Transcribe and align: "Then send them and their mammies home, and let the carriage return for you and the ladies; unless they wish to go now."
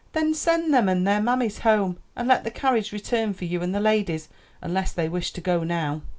"Then 0.13 0.33
send 0.33 0.73
them 0.73 0.89
and 0.89 1.05
their 1.05 1.21
mammies 1.21 1.59
home, 1.59 1.97
and 2.15 2.27
let 2.27 2.43
the 2.43 2.49
carriage 2.49 2.91
return 2.91 3.35
for 3.35 3.45
you 3.45 3.61
and 3.61 3.69
the 3.71 3.79
ladies; 3.79 4.29
unless 4.59 4.91
they 4.93 5.07
wish 5.07 5.31
to 5.33 5.41
go 5.41 5.63
now." 5.63 6.01